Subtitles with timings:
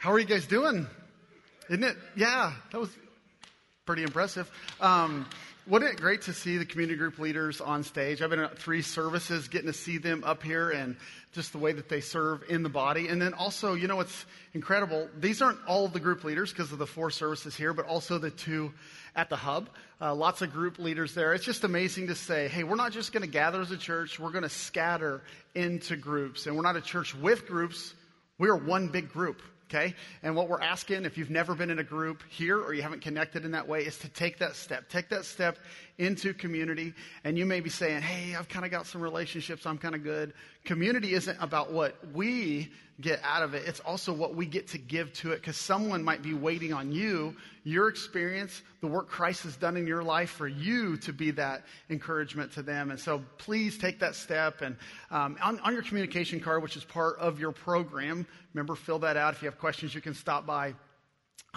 [0.00, 0.86] How are you guys doing?
[1.68, 1.96] Isn't it?
[2.14, 2.88] Yeah, that was
[3.84, 4.48] pretty impressive.
[4.80, 5.26] Um,
[5.66, 8.22] wasn't it great to see the community group leaders on stage?
[8.22, 10.94] I've been at three services, getting to see them up here and
[11.32, 13.08] just the way that they serve in the body.
[13.08, 14.24] And then also, you know what's
[14.54, 15.08] incredible?
[15.18, 18.30] These aren't all the group leaders because of the four services here, but also the
[18.30, 18.72] two
[19.16, 19.68] at the hub.
[20.00, 21.34] Uh, lots of group leaders there.
[21.34, 24.20] It's just amazing to say, hey, we're not just going to gather as a church,
[24.20, 25.22] we're going to scatter
[25.56, 26.46] into groups.
[26.46, 27.94] And we're not a church with groups,
[28.38, 29.94] we're one big group okay?
[30.22, 33.02] And what we're asking, if you've never been in a group here or you haven't
[33.02, 34.88] connected in that way, is to take that step.
[34.88, 35.58] Take that step
[35.98, 36.94] into community.
[37.24, 40.04] And you may be saying, hey, I've kind of got some relationships, I'm kind of
[40.04, 40.32] good.
[40.64, 44.78] Community isn't about what we get out of it, it's also what we get to
[44.78, 49.44] give to it because someone might be waiting on you, your experience, the work Christ
[49.44, 52.90] has done in your life for you to be that encouragement to them.
[52.90, 54.62] And so please take that step.
[54.62, 54.76] And
[55.10, 59.16] um, on, on your communication card, which is part of your program, remember, fill that
[59.16, 59.34] out.
[59.34, 60.74] If you have questions, you can stop by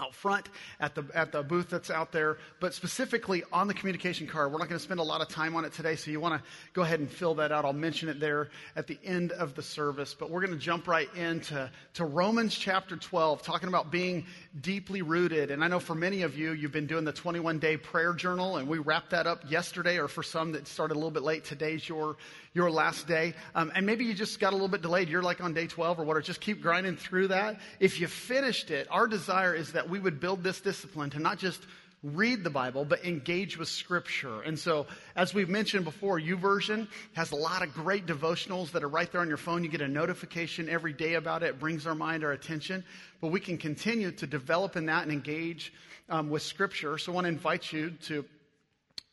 [0.02, 0.48] out front
[0.80, 4.52] at the, at the booth that's out there, but specifically on the communication card.
[4.52, 6.42] We're not going to spend a lot of time on it today, so you want
[6.42, 7.64] to go ahead and fill that out.
[7.64, 10.88] I'll mention it there at the end of the service, but we're going to jump
[10.88, 14.26] right into to Romans chapter 12, talking about being
[14.60, 15.50] deeply rooted.
[15.50, 18.56] And I know for many of you, you've been doing the 21 day prayer journal,
[18.56, 21.44] and we wrapped that up yesterday, or for some that started a little bit late,
[21.44, 22.16] today's your,
[22.54, 23.34] your last day.
[23.54, 25.08] Um, and maybe you just got a little bit delayed.
[25.08, 26.22] You're like on day 12 or whatever.
[26.22, 27.60] Just keep grinding through that.
[27.80, 31.36] If you finished it, our desire is that we would build this discipline to not
[31.36, 31.60] just
[32.02, 34.40] read the Bible, but engage with Scripture.
[34.40, 38.88] And so, as we've mentioned before, YouVersion has a lot of great devotionals that are
[38.88, 39.62] right there on your phone.
[39.62, 41.50] You get a notification every day about it.
[41.50, 42.84] It brings our mind, our attention.
[43.20, 45.74] But we can continue to develop in that and engage
[46.08, 46.96] um, with Scripture.
[46.96, 48.24] So, I want to invite you to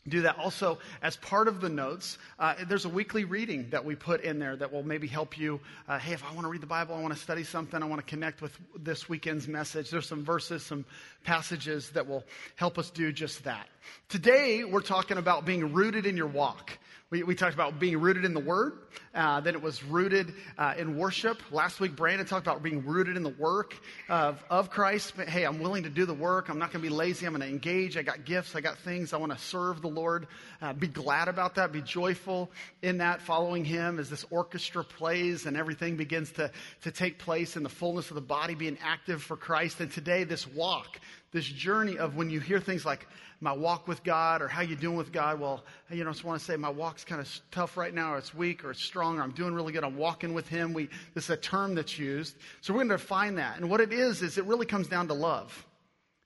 [0.08, 0.38] do that.
[0.38, 4.40] Also, as part of the notes, uh, there's a weekly reading that we put in
[4.40, 5.60] there that will maybe help you.
[5.88, 7.86] Uh, hey, if I want to read the Bible, I want to study something, I
[7.86, 9.90] want to connect with this weekend's message.
[9.90, 10.86] There's some verses, some
[11.24, 12.24] passages that will
[12.56, 13.68] help us do just that.
[14.08, 16.78] Today, we're talking about being rooted in your walk.
[17.12, 18.74] We, we talked about being rooted in the Word.
[19.16, 21.42] Uh, then it was rooted uh, in worship.
[21.52, 23.76] Last week, Brandon talked about being rooted in the work
[24.10, 25.14] of, of Christ.
[25.18, 26.50] But, hey, I'm willing to do the work.
[26.50, 27.26] I'm not going to be lazy.
[27.26, 27.98] I'm going to engage.
[27.98, 28.56] I got gifts.
[28.56, 29.12] I got things.
[29.12, 30.28] I want to serve the Lord.
[30.62, 31.72] Uh, be glad about that.
[31.72, 32.52] Be joyful
[32.84, 36.52] in that, following Him as this orchestra plays and everything begins to,
[36.84, 39.80] to take place in the fullness of the body, being active for Christ.
[39.80, 41.00] And today, this walk,
[41.32, 43.08] this journey of when you hear things like,
[43.42, 45.40] my walk with God or how you doing with God.
[45.40, 48.14] Well, you know, I just want to say my walk's kind of tough right now,
[48.14, 49.84] or it's weak, or it's strong, or I'm doing really good.
[49.84, 50.74] I'm walking with Him.
[50.74, 52.36] We, this is a term that's used.
[52.62, 53.58] So we're going to define that.
[53.58, 55.66] And what it is, is it really comes down to love.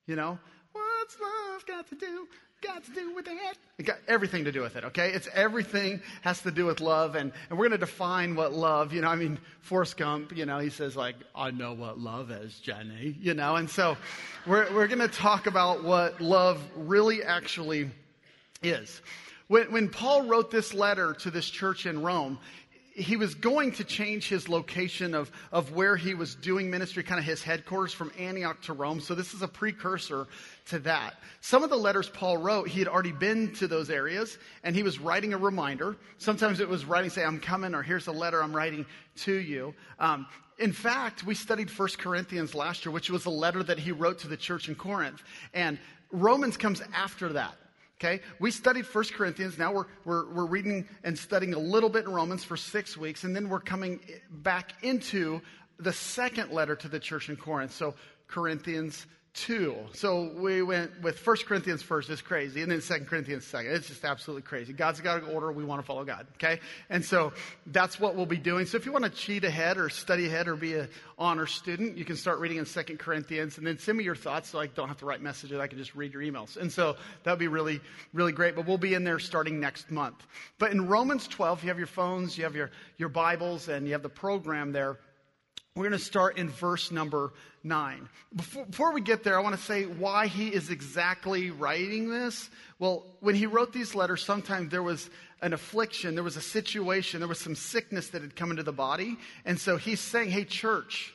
[0.07, 0.37] You know,
[0.71, 2.27] what's love got to do?
[2.63, 3.57] Got to do with it?
[3.77, 5.11] It got everything to do with it, okay?
[5.11, 8.93] It's everything has to do with love, and, and we're going to define what love,
[8.93, 12.31] you know, I mean, Forrest Gump, you know, he says, like, I know what love
[12.31, 13.97] is, Jenny, you know, and so
[14.47, 17.91] we're, we're going to talk about what love really actually
[18.61, 19.01] is.
[19.47, 22.39] When, when Paul wrote this letter to this church in Rome,
[22.95, 27.19] he was going to change his location of, of where he was doing ministry, kind
[27.19, 28.99] of his headquarters from Antioch to Rome.
[28.99, 30.27] So this is a precursor
[30.67, 31.15] to that.
[31.41, 34.83] Some of the letters Paul wrote, he had already been to those areas and he
[34.83, 35.97] was writing a reminder.
[36.19, 38.85] Sometimes it was writing, say, I'm coming, or here's a letter I'm writing
[39.17, 39.73] to you.
[39.99, 40.27] Um,
[40.59, 44.19] in fact, we studied 1 Corinthians last year, which was a letter that he wrote
[44.19, 45.23] to the church in Corinth.
[45.53, 45.79] And
[46.11, 47.55] Romans comes after that.
[48.03, 48.21] Okay?
[48.39, 49.57] We studied 1 Corinthians.
[49.57, 53.23] Now we're, we're, we're reading and studying a little bit in Romans for six weeks,
[53.23, 55.41] and then we're coming back into
[55.79, 57.71] the second letter to the church in Corinth.
[57.71, 57.95] So,
[58.27, 59.75] Corinthians 2.
[59.93, 63.71] So we went with 1 Corinthians first, it's crazy, and then 2 Corinthians second.
[63.71, 64.73] It's just absolutely crazy.
[64.73, 66.59] God's got an order, we want to follow God, okay?
[66.89, 67.33] And so
[67.65, 68.67] that's what we'll be doing.
[68.67, 71.97] So if you want to cheat ahead or study ahead or be an honor student,
[71.97, 74.67] you can start reading in 2 Corinthians and then send me your thoughts so I
[74.67, 75.59] don't have to write messages.
[75.59, 76.55] I can just read your emails.
[76.55, 77.81] And so that would be really,
[78.13, 78.55] really great.
[78.55, 80.27] But we'll be in there starting next month.
[80.59, 83.93] But in Romans 12, you have your phones, you have your, your Bibles, and you
[83.93, 84.99] have the program there.
[85.75, 88.07] We're going to start in verse number nine.
[88.35, 92.49] Before, before, we get there, I want to say why he is exactly writing this.
[92.77, 95.09] Well, when he wrote these letters, sometimes there was
[95.41, 98.71] an affliction, there was a situation, there was some sickness that had come into the
[98.71, 99.17] body.
[99.45, 101.13] And so he's saying, hey, church,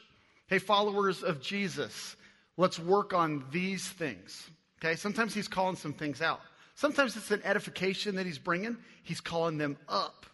[0.48, 2.16] hey, followers of Jesus,
[2.56, 4.50] let's work on these things.
[4.82, 4.96] Okay?
[4.96, 6.40] Sometimes he's calling some things out.
[6.74, 10.26] Sometimes it's an edification that he's bringing, he's calling them up.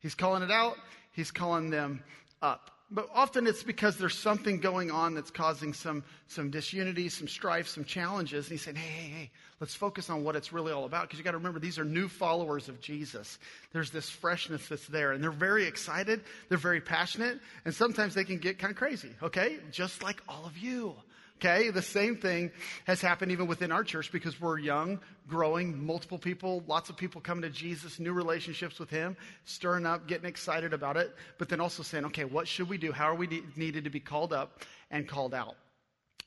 [0.00, 0.76] He's calling it out,
[1.12, 2.04] he's calling them
[2.40, 2.70] up.
[2.90, 7.66] But often it's because there's something going on that's causing some, some disunity, some strife,
[7.66, 8.46] some challenges.
[8.46, 11.02] And he's saying, hey, hey, hey, let's focus on what it's really all about.
[11.02, 13.38] Because you got to remember, these are new followers of Jesus.
[13.72, 15.12] There's this freshness that's there.
[15.12, 16.22] And they're very excited.
[16.48, 17.40] They're very passionate.
[17.64, 19.58] And sometimes they can get kind of crazy, okay?
[19.72, 20.94] Just like all of you.
[21.38, 22.52] Okay, the same thing
[22.86, 27.20] has happened even within our church because we're young, growing, multiple people, lots of people
[27.20, 31.60] coming to Jesus, new relationships with Him, stirring up, getting excited about it, but then
[31.60, 32.92] also saying, okay, what should we do?
[32.92, 34.60] How are we needed to be called up
[34.90, 35.56] and called out?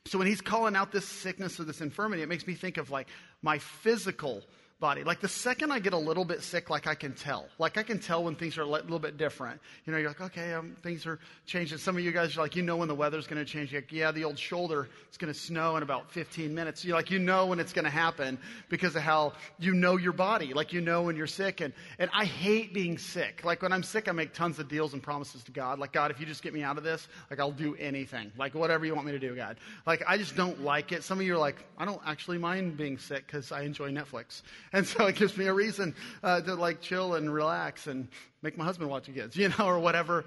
[0.06, 2.92] So when He's calling out this sickness or this infirmity, it makes me think of
[2.92, 3.08] like
[3.42, 4.44] my physical
[4.80, 5.04] body.
[5.04, 7.48] Like the second I get a little bit sick, like I can tell.
[7.58, 9.60] Like I can tell when things are a little bit different.
[9.86, 11.80] You know, you're like, okay, um, things are changing.
[11.80, 13.72] Some of you guys are like, you know when the weather's going to change.
[13.72, 16.86] You're like, yeah, the old shoulder is going to snow in about 15 minutes.
[16.86, 18.38] You're like, you know when it's going to happen
[18.70, 20.54] because of how you know your body.
[20.54, 21.62] Like you know when you're sick.
[21.62, 23.44] And, and I hate being sick.
[23.44, 25.80] Like when I'm sick, I make tons of deals and promises to God.
[25.80, 28.32] Like, God, if you just get me out of this, like I'll do anything.
[28.38, 29.58] Like whatever you want me to do, God.
[29.88, 31.04] Like I just don't like it.
[31.04, 34.44] Some of you are like, I don't actually mind being sick because I enjoy Netflix.
[34.74, 38.08] And so it gives me a reason uh, to like chill and relax and
[38.42, 40.26] make my husband watch the kids, you know, or whatever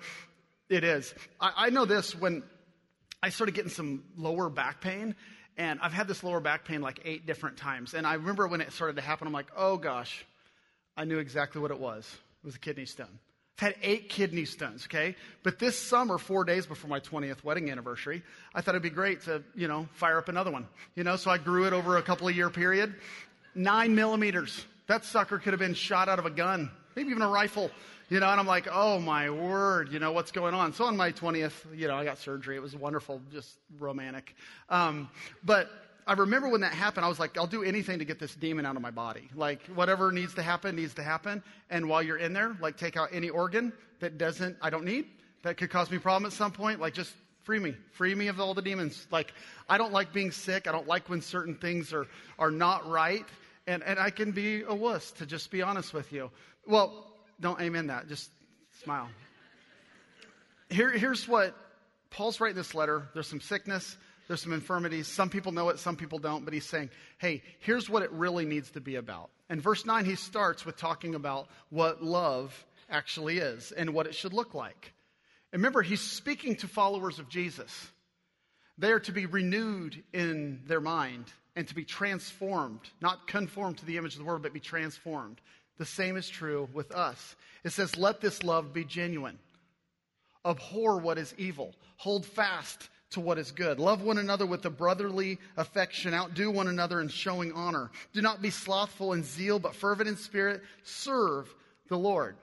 [0.68, 1.14] it is.
[1.40, 2.42] I, I know this when
[3.22, 5.14] I started getting some lower back pain,
[5.56, 7.92] and I've had this lower back pain like eight different times.
[7.92, 10.24] And I remember when it started to happen, I'm like, oh gosh,
[10.96, 12.06] I knew exactly what it was.
[12.42, 13.18] It was a kidney stone.
[13.58, 15.16] I've had eight kidney stones, okay?
[15.42, 18.22] But this summer, four days before my 20th wedding anniversary,
[18.54, 20.66] I thought it'd be great to, you know, fire up another one.
[20.94, 22.94] You know, so I grew it over a couple of year period
[23.54, 24.64] nine millimeters.
[24.86, 27.70] That sucker could have been shot out of a gun, maybe even a rifle.
[28.08, 30.72] You know, and I'm like, oh my word, you know, what's going on?
[30.72, 32.56] So on my 20th, you know, I got surgery.
[32.56, 34.34] It was wonderful, just romantic.
[34.68, 35.08] Um,
[35.44, 35.70] but
[36.08, 38.66] I remember when that happened, I was like, I'll do anything to get this demon
[38.66, 39.30] out of my body.
[39.32, 41.40] Like, whatever needs to happen, needs to happen.
[41.70, 45.06] And while you're in there, like, take out any organ that doesn't, I don't need,
[45.44, 46.80] that could cause me a problem at some point.
[46.80, 47.12] Like, just
[47.44, 47.76] free me.
[47.92, 49.06] Free me of all the demons.
[49.12, 49.32] Like,
[49.68, 50.66] I don't like being sick.
[50.66, 52.08] I don't like when certain things are,
[52.40, 53.24] are not right
[53.66, 56.30] and, and I can be a wuss, to just be honest with you.
[56.66, 57.06] Well,
[57.40, 58.08] don't amen that.
[58.08, 58.30] Just
[58.82, 59.08] smile.
[60.68, 61.56] Here, here's what
[62.10, 63.08] Paul's writing this letter.
[63.14, 63.96] There's some sickness,
[64.28, 65.08] there's some infirmities.
[65.08, 68.44] Some people know it, some people don't, but he's saying, hey, here's what it really
[68.44, 69.30] needs to be about.
[69.48, 74.14] And verse 9, he starts with talking about what love actually is and what it
[74.14, 74.92] should look like.
[75.52, 77.90] And remember, he's speaking to followers of Jesus.
[78.78, 81.24] They are to be renewed in their mind
[81.56, 85.40] and to be transformed, not conformed to the image of the world, but be transformed.
[85.78, 87.36] The same is true with us.
[87.64, 89.38] It says, Let this love be genuine.
[90.44, 91.74] Abhor what is evil.
[91.96, 93.78] Hold fast to what is good.
[93.78, 96.14] Love one another with a brotherly affection.
[96.14, 97.90] Outdo one another in showing honor.
[98.12, 100.62] Do not be slothful in zeal, but fervent in spirit.
[100.84, 101.52] Serve
[101.88, 102.36] the Lord.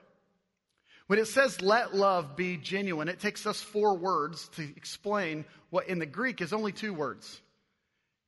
[1.06, 5.88] When it says let love be genuine, it takes us four words to explain what
[5.88, 7.40] in the Greek is only two words.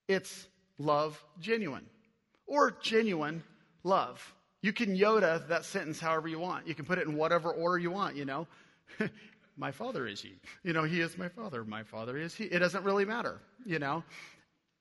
[0.09, 0.49] It's
[0.81, 1.87] love genuine
[2.47, 3.43] or genuine
[3.85, 4.35] love.
[4.63, 6.67] You can Yoda that sentence however you want.
[6.67, 8.47] You can put it in whatever order you want, you know.
[9.57, 10.35] my father is he.
[10.63, 11.65] You know, he is my father.
[11.65, 12.45] My father is he.
[12.45, 14.03] It doesn't really matter, you know.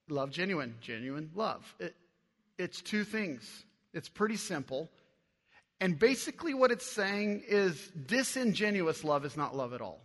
[0.09, 1.75] Love genuine, genuine love.
[1.79, 1.95] It,
[2.57, 3.47] it's two things.
[3.93, 4.89] It's pretty simple.
[5.79, 10.01] And basically, what it's saying is disingenuous love is not love at all.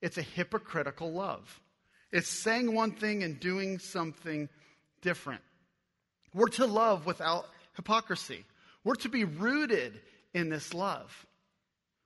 [0.00, 1.60] It's a hypocritical love.
[2.12, 4.48] It's saying one thing and doing something
[5.02, 5.42] different.
[6.34, 8.44] We're to love without hypocrisy.
[8.84, 10.00] We're to be rooted
[10.34, 11.10] in this love.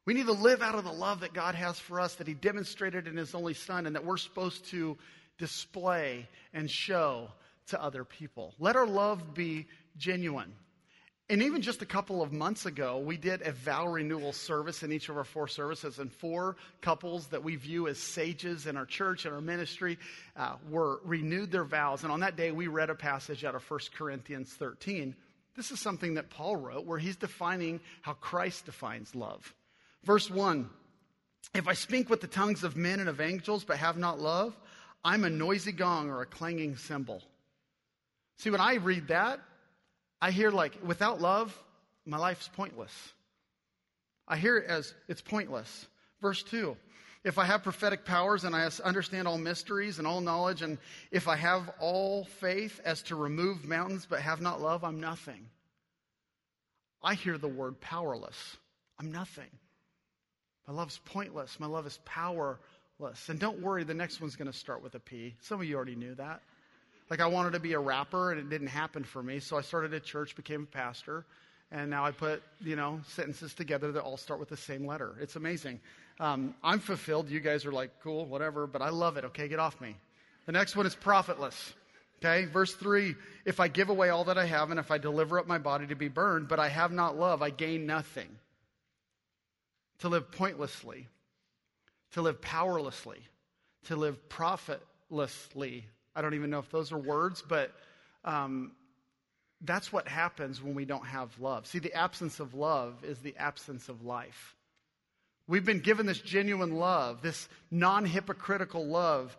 [0.06, 2.34] We need to live out of the love that God has for us, that He
[2.34, 4.98] demonstrated in His only Son, and that we're supposed to
[5.38, 7.28] display and show
[7.68, 8.54] to other people.
[8.58, 10.52] Let our love be genuine.
[11.30, 14.92] And even just a couple of months ago, we did a vow renewal service in
[14.92, 18.84] each of our four services, and four couples that we view as sages in our
[18.84, 19.98] church and our ministry
[20.36, 22.02] uh, were renewed their vows.
[22.02, 25.16] And on that day, we read a passage out of 1 Corinthians 13.
[25.56, 29.54] This is something that Paul wrote where he's defining how Christ defines love.
[30.02, 30.68] Verse 1
[31.54, 34.54] If I speak with the tongues of men and of angels, but have not love,
[35.02, 37.22] I'm a noisy gong or a clanging cymbal.
[38.36, 39.40] See, when I read that,
[40.24, 41.54] I hear like, without love,
[42.06, 43.12] my life's pointless.
[44.26, 45.86] I hear it as it's pointless.
[46.22, 46.78] Verse 2
[47.24, 50.78] If I have prophetic powers and I understand all mysteries and all knowledge, and
[51.10, 55.44] if I have all faith as to remove mountains but have not love, I'm nothing.
[57.02, 58.56] I hear the word powerless.
[58.98, 59.50] I'm nothing.
[60.66, 61.60] My love's pointless.
[61.60, 63.28] My love is powerless.
[63.28, 65.34] And don't worry, the next one's going to start with a P.
[65.42, 66.40] Some of you already knew that.
[67.10, 69.40] Like I wanted to be a rapper and it didn't happen for me.
[69.40, 71.24] So I started a church, became a pastor.
[71.70, 75.14] and now I put, you know, sentences together that all start with the same letter.
[75.20, 75.80] It's amazing.
[76.20, 77.28] Um, I'm fulfilled.
[77.28, 79.24] You guys are like, cool, whatever, but I love it.
[79.24, 79.96] Okay, get off me.
[80.46, 81.74] The next one is profitless.
[82.18, 85.38] Okay, verse 3 If I give away all that I have, and if I deliver
[85.38, 88.28] up my body to be burned, but I have not love, I gain nothing.
[90.00, 91.08] To live pointlessly,
[92.12, 93.18] to live powerlessly,
[93.84, 95.84] to live profitlessly.
[96.14, 97.72] I don't even know if those are words, but
[98.24, 98.72] um,
[99.60, 101.66] that's what happens when we don't have love.
[101.66, 104.54] See, the absence of love is the absence of life.
[105.46, 109.36] We've been given this genuine love, this non hypocritical love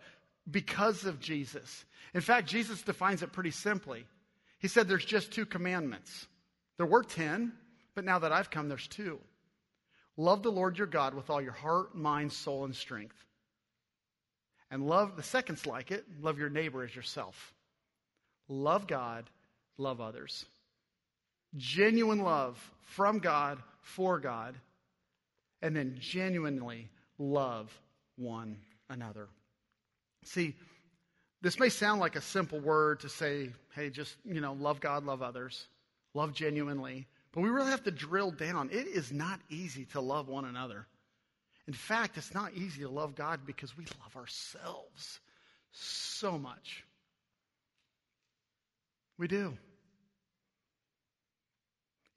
[0.50, 1.86] because of Jesus.
[2.14, 4.06] In fact, Jesus defines it pretty simply.
[4.60, 6.28] He said there's just two commandments.
[6.78, 7.54] There were 10,
[7.96, 9.20] but now that I've come, there's two.
[10.18, 13.16] Love the Lord your God with all your heart, mind, soul, and strength.
[14.76, 17.54] And love, the second's like it, love your neighbor as yourself.
[18.50, 19.24] Love God,
[19.78, 20.44] love others.
[21.56, 24.54] Genuine love from God, for God,
[25.62, 27.72] and then genuinely love
[28.18, 28.58] one
[28.90, 29.30] another.
[30.26, 30.54] See,
[31.42, 35.06] this may sound like a simple word to say, hey, just, you know, love God,
[35.06, 35.68] love others,
[36.14, 37.08] love genuinely.
[37.32, 38.68] But we really have to drill down.
[38.74, 40.86] It is not easy to love one another.
[41.68, 45.20] In fact, it's not easy to love God because we love ourselves
[45.72, 46.84] so much.
[49.18, 49.58] We do.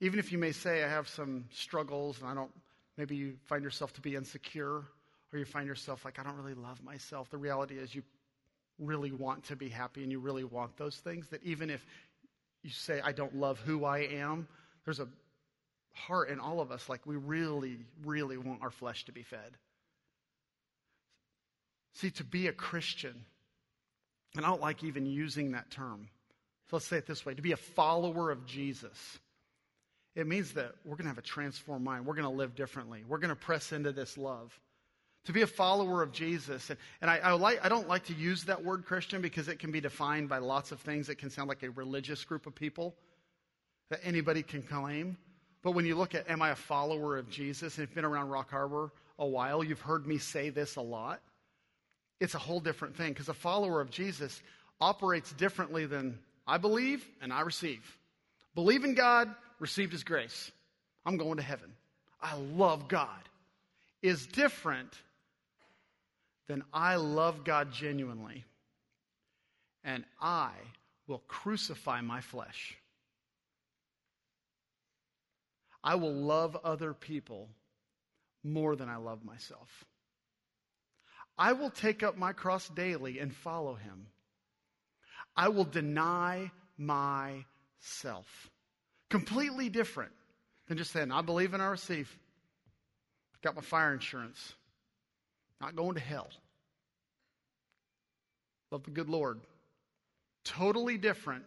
[0.01, 2.51] Even if you may say, I have some struggles and I don't,
[2.97, 4.83] maybe you find yourself to be insecure
[5.31, 7.29] or you find yourself like, I don't really love myself.
[7.29, 8.03] The reality is, you
[8.79, 11.27] really want to be happy and you really want those things.
[11.29, 11.85] That even if
[12.63, 14.47] you say, I don't love who I am,
[14.85, 15.07] there's a
[15.93, 19.57] heart in all of us like we really, really want our flesh to be fed.
[21.93, 23.25] See, to be a Christian,
[24.35, 26.07] and I don't like even using that term.
[26.69, 29.19] So let's say it this way to be a follower of Jesus.
[30.15, 32.05] It means that we're going to have a transformed mind.
[32.05, 33.03] We're going to live differently.
[33.07, 34.57] We're going to press into this love
[35.25, 36.69] to be a follower of Jesus.
[36.69, 39.59] And, and I, I, like, I don't like to use that word Christian because it
[39.59, 41.09] can be defined by lots of things.
[41.09, 42.95] It can sound like a religious group of people
[43.89, 45.17] that anybody can claim.
[45.61, 47.77] But when you look at, am I a follower of Jesus?
[47.77, 50.81] And if you've been around Rock Harbor a while, you've heard me say this a
[50.81, 51.21] lot.
[52.19, 54.41] It's a whole different thing because a follower of Jesus
[54.79, 57.97] operates differently than I believe and I receive.
[58.55, 60.51] Believe in God, receive His grace.
[61.05, 61.71] I'm going to heaven.
[62.21, 63.09] I love God.
[64.01, 64.93] Is different
[66.47, 68.45] than I love God genuinely,
[69.83, 70.51] and I
[71.07, 72.77] will crucify my flesh.
[75.83, 77.49] I will love other people
[78.43, 79.85] more than I love myself.
[81.37, 84.07] I will take up my cross daily and follow him.
[85.35, 88.49] I will deny myself.
[89.09, 90.11] Completely different
[90.67, 92.13] than just saying, I believe and I receive.
[93.33, 94.53] I've got my fire insurance.
[95.61, 96.29] Not going to hell.
[98.71, 99.39] Love the good Lord.
[100.43, 101.43] Totally different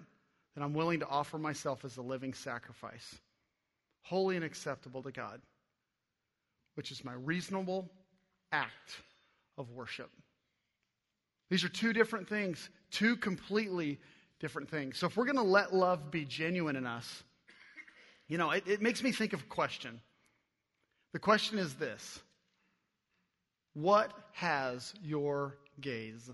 [0.54, 3.18] than I'm willing to offer myself as a living sacrifice,
[4.02, 5.40] holy and acceptable to God,
[6.74, 7.90] which is my reasonable
[8.52, 9.00] act
[9.58, 10.10] of worship.
[11.50, 13.98] These are two different things, two completely
[14.40, 14.98] different things.
[14.98, 17.22] So if we're going to let love be genuine in us,
[18.28, 20.00] you know, it, it makes me think of a question.
[21.12, 22.20] The question is this
[23.74, 26.30] what has your gaze?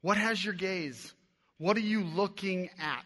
[0.00, 1.12] What has your gaze?
[1.58, 3.04] What are you looking at?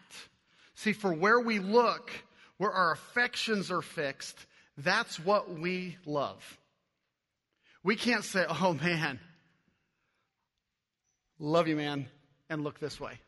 [0.75, 2.11] See, for where we look,
[2.57, 4.37] where our affections are fixed,
[4.77, 6.41] that's what we love.
[7.83, 9.19] We can't say, oh man,
[11.39, 12.07] love you, man,
[12.49, 13.19] and look this way.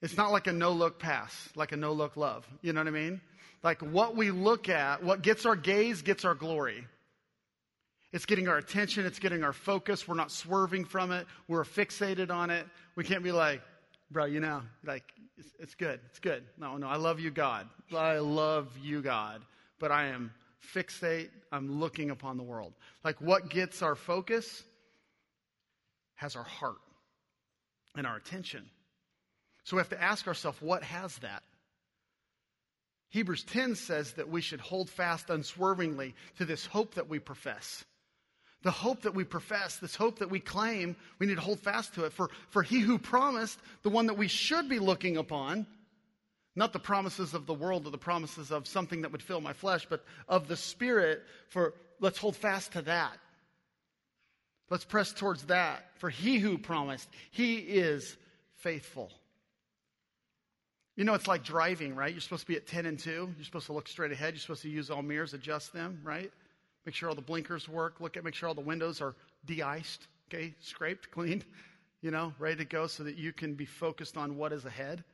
[0.00, 2.46] It's not like a no look pass, like a no look love.
[2.62, 3.20] You know what I mean?
[3.62, 6.86] Like what we look at, what gets our gaze gets our glory.
[8.12, 10.06] It's getting our attention, it's getting our focus.
[10.06, 12.66] We're not swerving from it, we're fixated on it.
[12.94, 13.60] We can't be like,
[14.10, 15.04] bro, you know, like,
[15.36, 16.44] it's, it's good, it's good.
[16.58, 17.68] No, no, I love you, God.
[17.96, 19.42] I love you, God.
[19.78, 20.32] But I am
[20.74, 22.74] fixate, I'm looking upon the world.
[23.04, 24.64] Like, what gets our focus
[26.16, 26.78] has our heart
[27.96, 28.64] and our attention.
[29.64, 31.42] So we have to ask ourselves, what has that?
[33.10, 37.84] Hebrews 10 says that we should hold fast unswervingly to this hope that we profess.
[38.62, 41.94] The hope that we profess, this hope that we claim, we need to hold fast
[41.94, 42.12] to it.
[42.12, 45.66] For, for he who promised, the one that we should be looking upon,
[46.56, 49.52] not the promises of the world or the promises of something that would fill my
[49.52, 53.16] flesh, but of the Spirit, for let's hold fast to that.
[54.70, 55.84] Let's press towards that.
[55.98, 58.16] For he who promised, he is
[58.56, 59.12] faithful.
[60.96, 62.10] You know, it's like driving, right?
[62.12, 63.10] You're supposed to be at 10 and 2.
[63.36, 64.34] You're supposed to look straight ahead.
[64.34, 66.32] You're supposed to use all mirrors, adjust them, right?
[66.86, 68.00] Make sure all the blinkers work.
[68.00, 70.54] Look at, make sure all the windows are de-iced, okay?
[70.60, 71.44] Scraped, cleaned,
[72.00, 75.04] you know, ready to go so that you can be focused on what is ahead.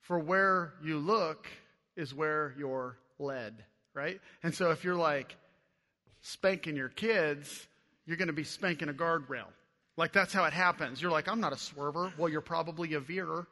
[0.00, 1.46] For where you look
[1.96, 4.20] is where you're led, right?
[4.42, 5.36] And so if you're like
[6.22, 7.66] spanking your kids,
[8.06, 9.46] you're going to be spanking a guardrail.
[9.96, 11.02] Like that's how it happens.
[11.02, 12.16] You're like, I'm not a swerver.
[12.16, 13.46] Well, you're probably a veerer.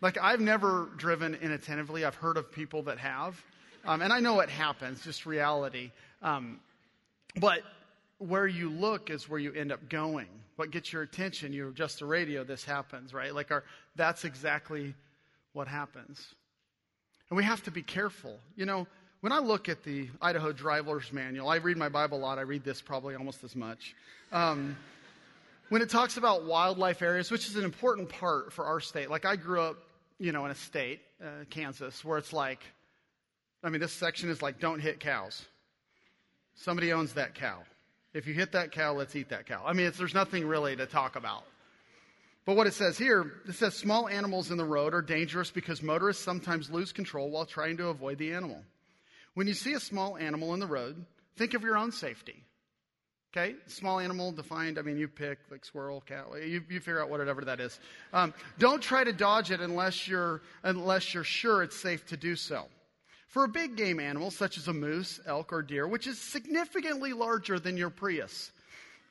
[0.00, 2.04] Like I've never driven inattentively.
[2.04, 3.42] I've heard of people that have.
[3.86, 5.90] Um, and I know it happens, just reality.
[6.22, 6.60] Um,
[7.36, 7.62] but
[8.18, 10.28] where you look is where you end up going.
[10.56, 13.34] What gets your attention, you adjust the radio, this happens, right?
[13.34, 13.64] Like our,
[13.96, 14.94] that's exactly
[15.52, 16.34] what happens.
[17.28, 18.38] And we have to be careful.
[18.56, 18.86] You know,
[19.20, 22.38] when I look at the Idaho Driver's Manual, I read my Bible a lot.
[22.38, 23.94] I read this probably almost as much.
[24.32, 24.76] Um,
[25.70, 29.24] when it talks about wildlife areas, which is an important part for our state, like
[29.24, 29.76] I grew up,
[30.18, 32.60] you know, in a state, uh, Kansas, where it's like,
[33.64, 35.42] I mean, this section is like, don't hit cows.
[36.54, 37.62] Somebody owns that cow.
[38.12, 39.62] If you hit that cow, let's eat that cow.
[39.66, 41.44] I mean, there's nothing really to talk about.
[42.44, 45.82] But what it says here, it says small animals in the road are dangerous because
[45.82, 48.62] motorists sometimes lose control while trying to avoid the animal.
[49.32, 51.04] When you see a small animal in the road,
[51.36, 52.44] think of your own safety.
[53.32, 53.56] Okay?
[53.66, 57.46] Small animal defined, I mean, you pick like squirrel, cat, you, you figure out whatever
[57.46, 57.80] that is.
[58.12, 62.36] Um, don't try to dodge it unless you're, unless you're sure it's safe to do
[62.36, 62.66] so.
[63.34, 67.12] For a big game animal, such as a moose, elk, or deer, which is significantly
[67.12, 68.52] larger than your Prius,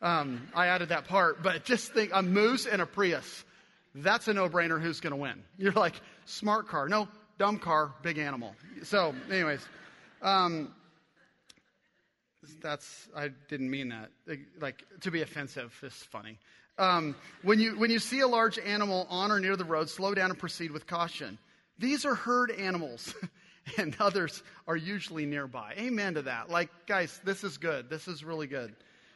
[0.01, 3.44] um, I added that part, but just think a moose and a Prius.
[3.94, 5.44] That's a no brainer who's going to win.
[5.58, 6.88] You're like, smart car.
[6.88, 8.56] No, dumb car, big animal.
[8.84, 9.60] So, anyways,
[10.22, 10.74] um,
[12.62, 14.10] that's, I didn't mean that.
[14.62, 16.39] Like, to be offensive is funny.
[16.77, 20.13] Um, when, you, when you see a large animal on or near the road, slow
[20.13, 21.38] down and proceed with caution.
[21.77, 23.13] These are herd animals.
[23.77, 25.74] and others are usually nearby.
[25.77, 26.50] Amen to that.
[26.50, 27.89] Like, guys, this is good.
[27.89, 28.75] This is really good.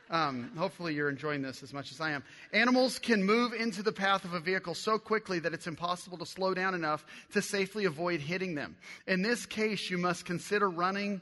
[0.10, 2.24] Um, hopefully, you're enjoying this as much as I am.
[2.54, 6.25] Animals can move into the path of a vehicle so quickly that it's impossible to
[6.25, 8.77] slow down enough to safely avoid hitting them.
[9.06, 11.20] In this case, you must consider running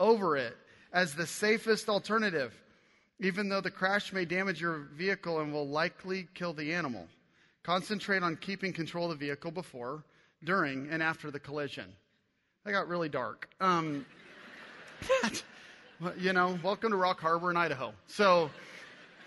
[0.00, 0.56] over it
[0.90, 2.54] as the safest alternative,
[3.20, 7.06] even though the crash may damage your vehicle and will likely kill the animal.
[7.62, 10.02] Concentrate on keeping control of the vehicle before
[10.44, 11.86] during, and after the collision.
[12.64, 13.48] That got really dark.
[13.60, 14.06] Um,
[16.18, 17.92] you know, welcome to Rock Harbor in Idaho.
[18.06, 18.50] So,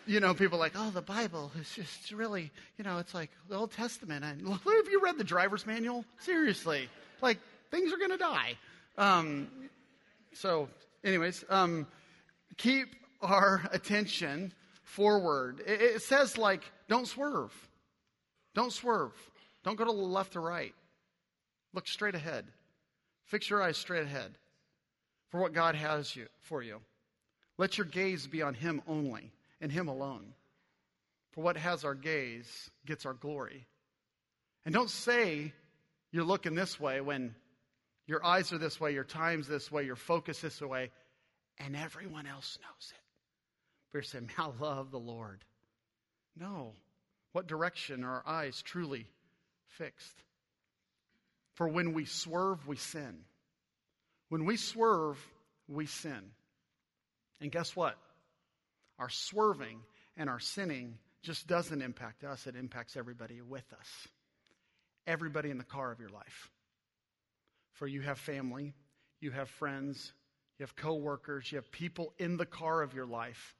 [0.06, 3.56] you know, people like, oh, the Bible is just really, you know, it's like the
[3.56, 4.24] Old Testament.
[4.24, 6.06] And have you read the driver's manual?
[6.20, 6.90] Seriously.
[7.22, 7.40] Like,
[7.72, 8.58] things are going to die.
[8.98, 9.48] Um,
[10.34, 10.70] so,
[11.04, 11.88] anyways, um,
[12.58, 12.88] keep
[13.22, 14.54] our attention
[14.84, 15.62] forward.
[15.66, 17.54] It, it says, like, don't swerve.
[18.56, 19.14] Don't swerve.
[19.64, 20.74] Don't go to the left or right.
[21.74, 22.46] Look straight ahead.
[23.26, 24.34] Fix your eyes straight ahead
[25.30, 26.80] for what God has you, for you.
[27.58, 30.34] Let your gaze be on Him only and Him alone.
[31.32, 33.68] For what has our gaze gets our glory.
[34.66, 35.54] And don't say
[36.12, 37.36] you're looking this way when
[38.08, 40.92] your eyes are this way, your time's this way, your focus this way,
[41.60, 43.02] and everyone else knows it.
[43.92, 45.44] But you're saying, I love the Lord.
[46.36, 46.74] No.
[47.34, 49.08] What direction are our eyes truly
[49.68, 50.24] fixed?
[51.58, 53.18] For when we swerve, we sin.
[54.30, 55.18] When we swerve,
[55.68, 56.22] we sin.
[57.42, 57.98] And guess what?
[59.00, 59.80] Our swerving
[60.16, 64.08] and our sinning just doesn't impact us, it impacts everybody with us.
[65.08, 66.52] Everybody in the car of your life.
[67.74, 68.76] For you have family,
[69.20, 70.14] you have friends,
[70.60, 73.56] you have coworkers, you have people in the car of your life.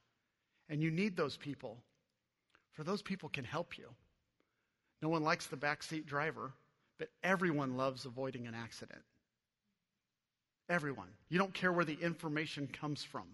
[0.70, 1.78] And you need those people.
[2.74, 3.88] For those people can help you.
[5.02, 6.52] No one likes the backseat driver.
[6.98, 9.02] But everyone loves avoiding an accident.
[10.70, 11.08] Everyone.
[11.30, 13.28] You don't care where the information comes from,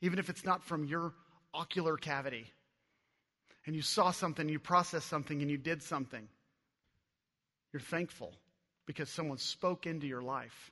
[0.00, 1.12] even if it's not from your
[1.52, 2.46] ocular cavity.
[3.66, 6.28] And you saw something, you processed something, and you did something.
[7.72, 8.32] You're thankful
[8.86, 10.70] because someone spoke into your life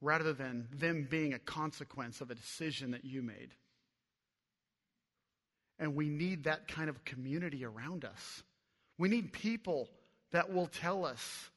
[0.00, 3.50] rather than them being a consequence of a decision that you made.
[5.78, 8.42] And we need that kind of community around us.
[8.98, 9.88] We need people
[10.32, 11.50] that will tell us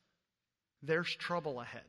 [0.84, 1.82] there's trouble ahead.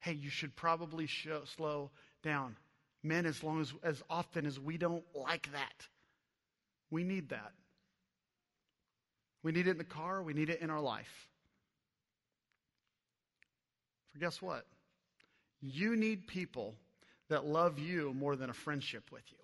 [0.00, 1.90] Hey, you should probably show, slow
[2.22, 2.56] down.
[3.02, 5.86] Men, as long as as often as we don't like that,
[6.90, 7.52] we need that.
[9.42, 11.28] We need it in the car, we need it in our life.
[14.12, 14.66] For guess what?
[15.60, 16.74] You need people
[17.28, 19.38] that love you more than a friendship with you.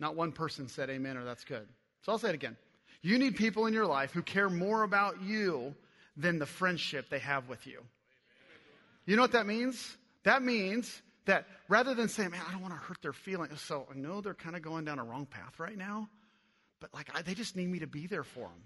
[0.00, 1.68] Not one person said amen or that's good.
[2.02, 2.56] So I'll say it again.
[3.04, 5.74] You need people in your life who care more about you
[6.16, 7.82] than the friendship they have with you.
[9.04, 9.98] You know what that means?
[10.22, 13.60] That means that rather than saying, man, I don't want to hurt their feelings.
[13.60, 16.08] So I know they're kind of going down a wrong path right now,
[16.80, 18.62] but like I, they just need me to be there for them.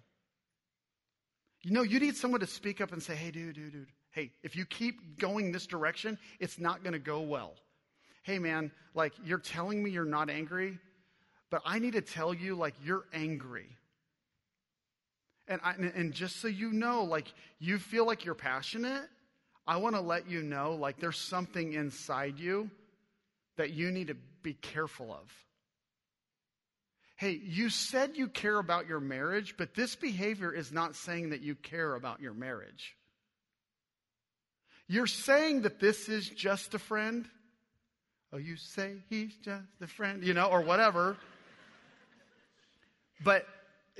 [1.62, 3.88] You know, you need someone to speak up and say, hey, dude, dude, dude.
[4.12, 7.54] Hey, if you keep going this direction, it's not going to go well.
[8.22, 10.78] Hey, man, like you're telling me you're not angry,
[11.50, 13.66] but I need to tell you, like, you're angry.
[15.48, 19.04] And, I, and just so you know, like, you feel like you're passionate,
[19.66, 22.70] I want to let you know, like, there's something inside you
[23.56, 25.32] that you need to be careful of.
[27.16, 31.40] Hey, you said you care about your marriage, but this behavior is not saying that
[31.40, 32.94] you care about your marriage.
[34.86, 37.26] You're saying that this is just a friend.
[38.32, 41.16] Oh, you say he's just a friend, you know, or whatever.
[43.24, 43.46] But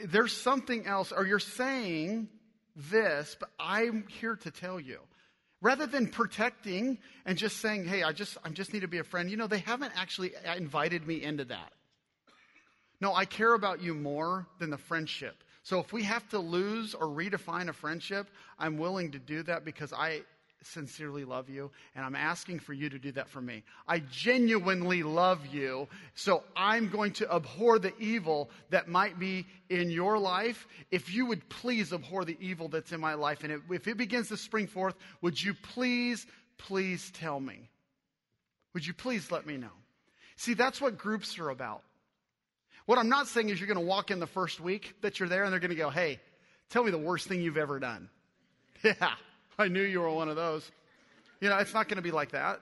[0.07, 2.29] there's something else, or you're saying
[2.77, 5.01] this, but I'm here to tell you.
[5.61, 9.05] Rather than protecting and just saying, hey, I just, I just need to be a
[9.05, 11.73] friend, you know, they haven't actually invited me into that.
[13.01, 15.43] No, I care about you more than the friendship.
[15.65, 19.65] So if we have to lose or redefine a friendship, I'm willing to do that
[19.65, 20.23] because I
[20.63, 23.63] sincerely love you, and I'm asking for you to do that for me.
[23.87, 29.91] I genuinely love you, so I'm going to abhor the evil that might be in
[29.91, 30.67] your life.
[30.91, 34.29] If you would please abhor the evil that's in my life, and if it begins
[34.29, 36.27] to spring forth, would you please,
[36.59, 37.69] please tell me?
[38.75, 39.73] Would you please let me know?
[40.37, 41.83] See, that's what groups are about.
[42.87, 45.29] What I'm not saying is you're going to walk in the first week that you're
[45.29, 46.21] there and they're going to go, hey,
[46.71, 48.09] tell me the worst thing you've ever done.
[48.85, 49.15] Yeah.
[49.59, 50.71] I knew you were one of those.
[51.41, 52.61] You know, it's not going to be like that.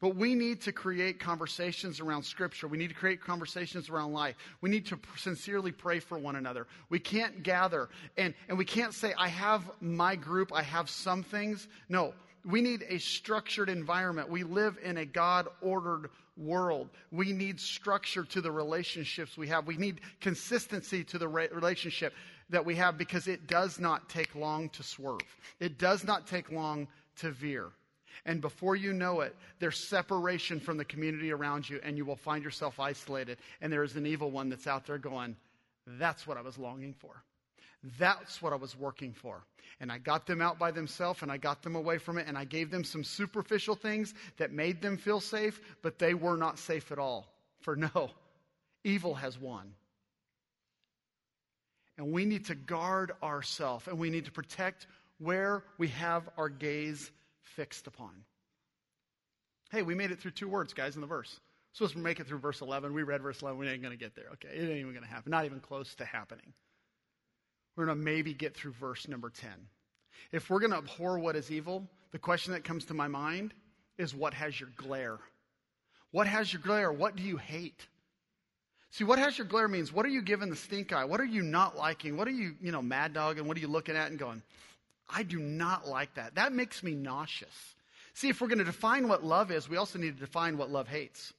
[0.00, 2.68] But we need to create conversations around Scripture.
[2.68, 4.36] We need to create conversations around life.
[4.60, 6.68] We need to sincerely pray for one another.
[6.88, 11.24] We can't gather and, and we can't say, I have my group, I have some
[11.24, 11.66] things.
[11.88, 14.30] No, we need a structured environment.
[14.30, 16.90] We live in a God ordered world.
[17.10, 19.66] We need structure to the relationships we have.
[19.66, 22.14] We need consistency to the relationship
[22.50, 25.20] that we have because it does not take long to swerve.
[25.60, 27.68] It does not take long to veer.
[28.24, 32.16] And before you know it, there's separation from the community around you, and you will
[32.16, 33.38] find yourself isolated.
[33.60, 35.36] And there is an evil one that's out there going,
[35.86, 37.22] That's what I was longing for.
[37.98, 39.44] That's what I was working for.
[39.80, 42.36] And I got them out by themselves and I got them away from it and
[42.36, 46.58] I gave them some superficial things that made them feel safe, but they were not
[46.58, 47.32] safe at all.
[47.60, 48.10] For no,
[48.82, 49.72] evil has won.
[51.98, 54.86] And we need to guard ourselves and we need to protect
[55.18, 57.10] where we have our gaze
[57.42, 58.12] fixed upon.
[59.70, 61.40] Hey, we made it through two words, guys, in the verse.
[61.72, 62.94] Supposed to make it through verse 11.
[62.94, 63.58] We read verse 11.
[63.58, 64.26] We ain't going to get there.
[64.34, 65.30] Okay, it ain't even going to happen.
[65.30, 66.54] Not even close to happening.
[67.76, 69.50] We're going to maybe get through verse number 10.
[70.32, 73.54] If we're going to abhor what is evil, the question that comes to my mind
[73.98, 75.18] is what has your glare?
[76.10, 76.90] What has your glare?
[76.90, 77.86] What do you hate?
[78.90, 81.04] See, what has your glare means what are you giving the stink eye?
[81.04, 82.16] What are you not liking?
[82.16, 84.42] What are you, you know, mad dog and what are you looking at and going,
[85.08, 86.34] I do not like that.
[86.34, 87.74] That makes me nauseous.
[88.14, 90.70] See, if we're going to define what love is, we also need to define what
[90.70, 91.32] love hates.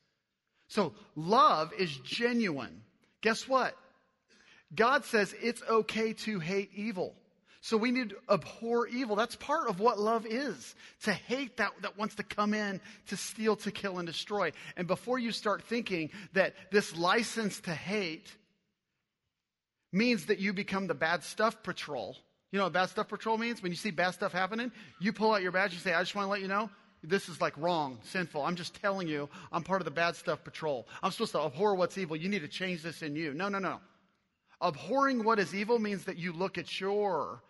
[0.70, 2.82] So love is genuine.
[3.22, 3.76] Guess what?
[4.74, 7.16] God says it's okay to hate evil.
[7.62, 9.15] So we need to abhor evil.
[9.15, 10.76] That's part of what love is.
[11.04, 14.54] To hate that, that wants to come in to steal, to kill, and destroy.
[14.78, 18.34] And before you start thinking that this license to hate
[19.91, 22.15] means that you become the bad stuff patrol.
[22.52, 23.62] You know what bad stuff patrol means?
[23.62, 26.15] When you see bad stuff happening, you pull out your badge and say, I just
[26.15, 26.69] want to let you know,
[27.04, 28.41] this is like wrong, sinful.
[28.41, 30.88] I'm just telling you, I'm part of the bad stuff patrol.
[31.04, 32.15] I'm supposed to abhor what's evil.
[32.15, 33.34] You need to change this in you.
[33.34, 33.80] No, no, no.
[34.62, 37.41] Abhorring what is evil means that you look at your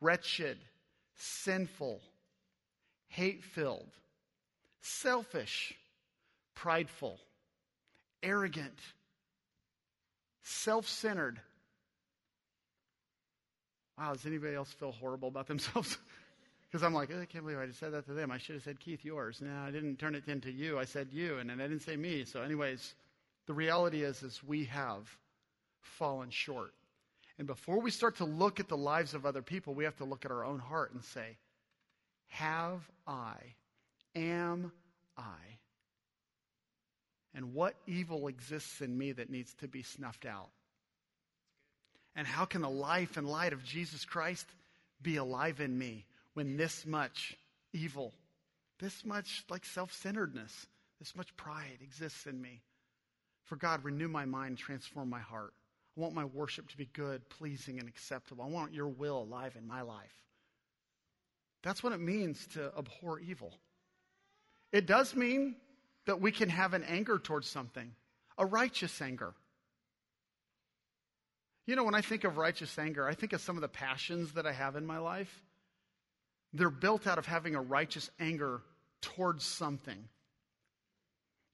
[0.00, 0.58] wretched,
[1.16, 2.00] sinful,
[3.08, 3.90] hate filled,
[4.80, 5.74] selfish,
[6.54, 7.18] prideful,
[8.22, 8.78] arrogant,
[10.42, 11.40] self centered.
[13.98, 15.98] Wow, does anybody else feel horrible about themselves?
[16.70, 18.30] Because I'm like, oh, I can't believe I just said that to them.
[18.30, 19.40] I should have said, Keith, yours.
[19.40, 20.78] No, I didn't turn it into you.
[20.78, 22.24] I said you, and then I didn't say me.
[22.24, 22.94] So, anyways,
[23.46, 25.08] the reality is, is we have
[25.80, 26.72] fallen short.
[27.38, 30.04] And before we start to look at the lives of other people, we have to
[30.04, 31.36] look at our own heart and say,
[32.28, 33.36] Have I?
[34.16, 34.72] Am
[35.16, 35.22] I?
[37.34, 40.48] And what evil exists in me that needs to be snuffed out?
[42.16, 44.46] And how can the life and light of Jesus Christ
[45.00, 47.36] be alive in me when this much
[47.72, 48.12] evil,
[48.80, 50.66] this much like self centeredness,
[50.98, 52.62] this much pride exists in me?
[53.44, 55.54] For God, renew my mind, transform my heart.
[55.98, 58.44] I want my worship to be good, pleasing, and acceptable.
[58.44, 60.14] I want your will alive in my life.
[61.64, 63.52] That's what it means to abhor evil.
[64.70, 65.56] It does mean
[66.06, 67.90] that we can have an anger towards something,
[68.36, 69.34] a righteous anger.
[71.66, 74.34] You know, when I think of righteous anger, I think of some of the passions
[74.34, 75.42] that I have in my life.
[76.52, 78.62] They're built out of having a righteous anger
[79.00, 80.08] towards something.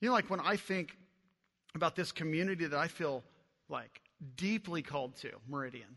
[0.03, 0.97] You know, like when I think
[1.75, 3.25] about this community that I feel
[3.71, 4.04] like
[4.37, 5.97] deeply called to, Meridian,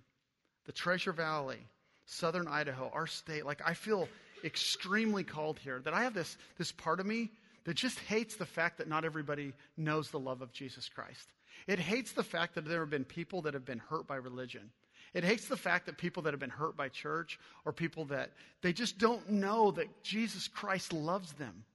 [0.66, 1.60] the Treasure Valley,
[2.06, 4.08] Southern Idaho, our state, like I feel
[4.44, 7.32] extremely called here, that I have this, this part of me
[7.66, 11.34] that just hates the fact that not everybody knows the love of Jesus Christ.
[11.68, 14.70] It hates the fact that there have been people that have been hurt by religion.
[15.14, 18.32] It hates the fact that people that have been hurt by church or people that
[18.62, 21.66] they just don't know that Jesus Christ loves them.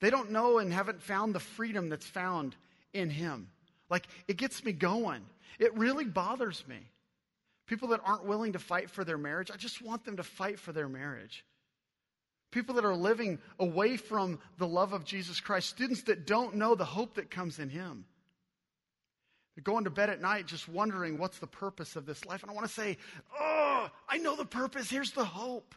[0.00, 2.54] They don't know and haven't found the freedom that's found
[2.92, 3.48] in Him.
[3.88, 5.22] Like, it gets me going.
[5.58, 6.78] It really bothers me.
[7.66, 10.58] People that aren't willing to fight for their marriage, I just want them to fight
[10.58, 11.44] for their marriage.
[12.52, 16.74] People that are living away from the love of Jesus Christ, students that don't know
[16.74, 18.04] the hope that comes in Him.
[19.54, 22.42] They're going to bed at night just wondering what's the purpose of this life.
[22.42, 22.98] And I want to say,
[23.38, 24.90] oh, I know the purpose.
[24.90, 25.74] Here's the hope.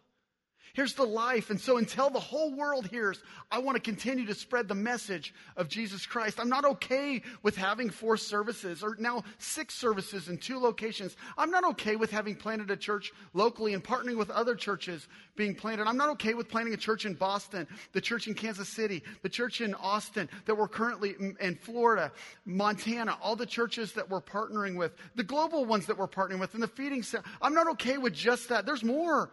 [0.74, 1.50] Here's the life.
[1.50, 5.34] And so until the whole world hears, I want to continue to spread the message
[5.58, 6.40] of Jesus Christ.
[6.40, 11.16] I'm not okay with having four services or now six services in two locations.
[11.38, 15.56] I'm not okay with having planted a church locally and partnering with other churches being
[15.56, 15.88] planted.
[15.88, 19.30] I'm not okay with planting a church in Boston, the church in Kansas City, the
[19.30, 22.12] church in Austin that we're currently in Florida,
[22.46, 26.54] Montana, all the churches that we're partnering with, the global ones that we're partnering with,
[26.54, 27.24] and the feeding center.
[27.42, 28.66] I'm not okay with just that.
[28.66, 29.32] There's more.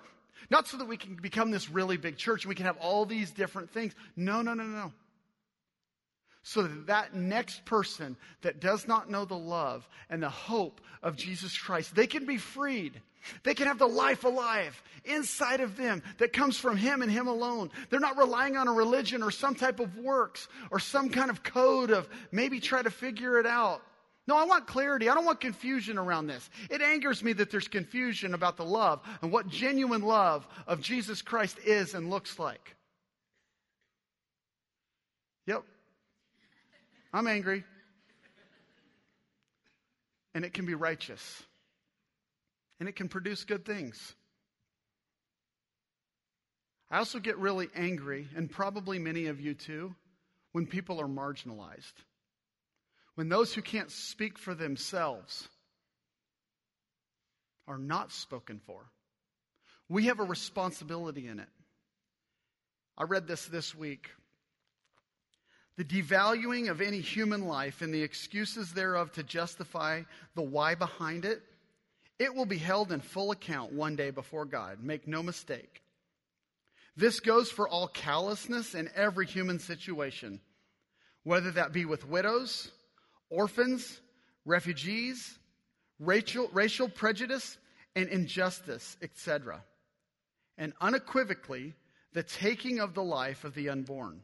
[0.51, 3.07] Not so that we can become this really big church and we can have all
[3.07, 3.94] these different things.
[4.16, 4.92] No, no, no, no.
[6.42, 11.16] So that that next person that does not know the love and the hope of
[11.16, 13.01] Jesus Christ, they can be freed.
[13.42, 17.27] They can have the life alive inside of them that comes from Him and Him
[17.27, 17.70] alone.
[17.90, 21.42] They're not relying on a religion or some type of works or some kind of
[21.42, 23.83] code of maybe try to figure it out.
[24.28, 25.08] No, I want clarity.
[25.08, 26.48] I don't want confusion around this.
[26.68, 31.22] It angers me that there's confusion about the love and what genuine love of Jesus
[31.22, 32.74] Christ is and looks like.
[35.46, 35.62] Yep.
[37.12, 37.62] I'm angry.
[40.34, 41.42] And it can be righteous.
[42.80, 44.14] And it can produce good things.
[46.90, 49.94] I also get really angry, and probably many of you too,
[50.52, 51.94] when people are marginalized
[53.16, 55.48] when those who can't speak for themselves
[57.66, 58.81] are not spoken for.
[59.88, 61.48] We have a responsibility in it.
[62.96, 64.11] I read this this week.
[65.76, 70.02] The devaluing of any human life and the excuses thereof to justify
[70.35, 71.42] the why behind it,
[72.18, 74.83] it will be held in full account one day before God.
[74.83, 75.83] Make no mistake.
[76.96, 80.40] This goes for all callousness in every human situation,
[81.24, 82.70] whether that be with widows,
[83.30, 84.00] orphans,
[84.44, 85.38] refugees,
[85.98, 87.58] racial, racial prejudice,
[87.94, 89.62] and injustice, etc.
[90.58, 91.74] And unequivocally,
[92.12, 94.22] the taking of the life of the unborn.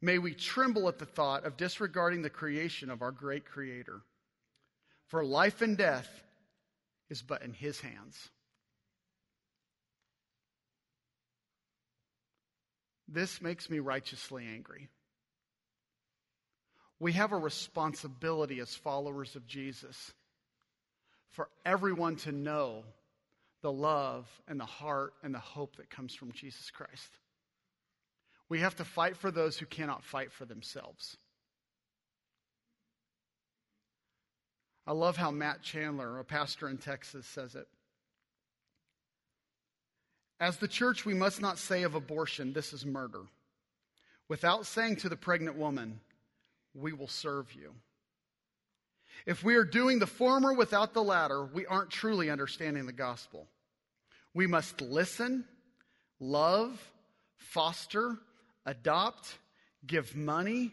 [0.00, 4.02] May we tremble at the thought of disregarding the creation of our great Creator.
[5.08, 6.08] For life and death
[7.08, 8.30] is but in His hands.
[13.06, 14.88] This makes me righteously angry.
[17.02, 20.12] We have a responsibility as followers of Jesus
[21.30, 22.84] for everyone to know
[23.60, 27.18] the love and the heart and the hope that comes from Jesus Christ.
[28.48, 31.16] We have to fight for those who cannot fight for themselves.
[34.86, 37.66] I love how Matt Chandler, a pastor in Texas, says it.
[40.38, 43.22] As the church, we must not say of abortion, this is murder,
[44.28, 45.98] without saying to the pregnant woman,
[46.74, 47.72] we will serve you.
[49.26, 53.46] If we are doing the former without the latter, we aren't truly understanding the gospel.
[54.34, 55.44] We must listen,
[56.18, 56.80] love,
[57.36, 58.16] foster,
[58.66, 59.36] adopt,
[59.86, 60.72] give money,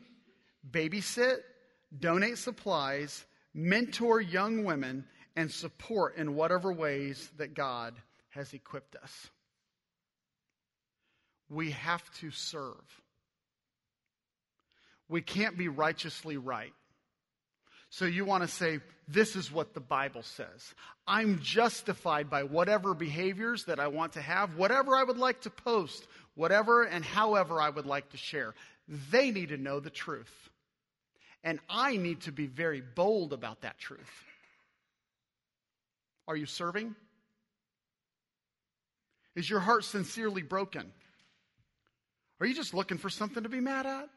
[0.69, 1.39] babysit,
[1.97, 7.95] donate supplies, mentor young women, and support in whatever ways that God
[8.29, 9.29] has equipped us.
[11.49, 13.01] We have to serve
[15.09, 16.73] we can't be righteously right.
[17.89, 20.75] So you want to say, this is what the Bible says.
[21.07, 25.49] I'm justified by whatever behaviors that I want to have, whatever I would like to
[25.49, 28.53] post, whatever and however I would like to share.
[29.09, 30.31] They need to know the truth.
[31.43, 34.23] And I need to be very bold about that truth.
[36.27, 36.95] Are you serving?
[39.35, 40.91] Is your heart sincerely broken?
[42.39, 44.09] Are you just looking for something to be mad at?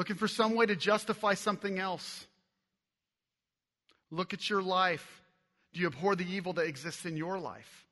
[0.00, 2.26] Looking for some way to justify something else?
[4.10, 5.06] Look at your life.
[5.74, 7.84] Do you abhor the evil that exists in your life?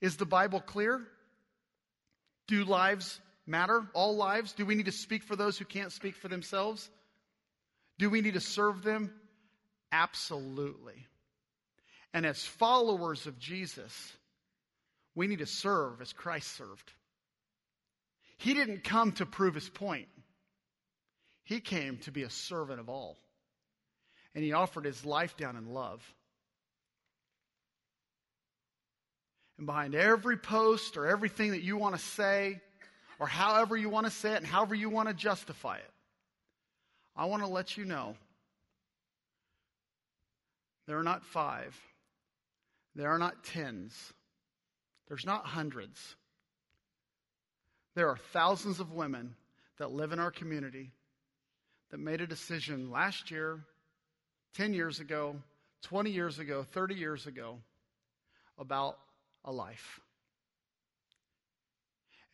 [0.00, 1.02] Is the Bible clear?
[2.46, 3.84] Do lives matter?
[3.92, 4.52] All lives?
[4.52, 6.88] Do we need to speak for those who can't speak for themselves?
[7.98, 9.10] Do we need to serve them?
[9.90, 11.08] Absolutely.
[12.12, 14.12] And as followers of Jesus,
[15.16, 16.92] we need to serve as Christ served.
[18.36, 20.08] He didn't come to prove his point.
[21.44, 23.16] He came to be a servant of all.
[24.34, 26.02] And he offered his life down in love.
[29.58, 32.60] And behind every post or everything that you want to say,
[33.20, 35.90] or however you want to say it and however you want to justify it,
[37.14, 38.16] I want to let you know
[40.88, 41.78] there are not five,
[42.96, 44.12] there are not tens.
[45.08, 46.16] There's not hundreds.
[47.94, 49.36] There are thousands of women
[49.78, 50.90] that live in our community
[51.90, 53.60] that made a decision last year,
[54.54, 55.36] 10 years ago,
[55.82, 57.58] 20 years ago, 30 years ago
[58.58, 58.98] about
[59.44, 60.00] a life.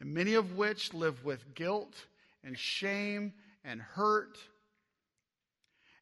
[0.00, 1.94] And many of which live with guilt
[2.42, 4.38] and shame and hurt,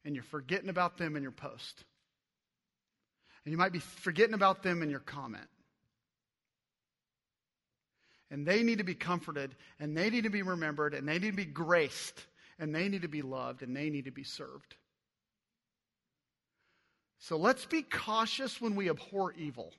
[0.05, 1.83] and you're forgetting about them in your post.
[3.43, 5.47] And you might be forgetting about them in your comment.
[8.31, 11.31] And they need to be comforted, and they need to be remembered, and they need
[11.31, 12.25] to be graced,
[12.59, 14.75] and they need to be loved, and they need to be served.
[17.19, 19.73] So let's be cautious when we abhor evil.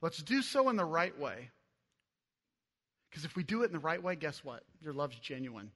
[0.00, 1.50] Let's do so in the right way.
[3.10, 4.62] Because if we do it in the right way, guess what?
[4.80, 5.70] Your love's genuine.